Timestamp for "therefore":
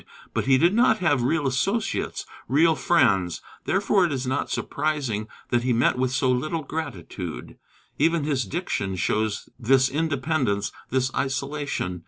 3.65-4.03